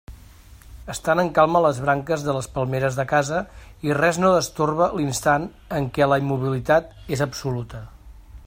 [0.93, 3.43] Estan en calma les branques de les palmeres de casa
[3.89, 5.49] i res no destorba l'instant
[5.81, 7.85] en què la immobilitat és absoluta.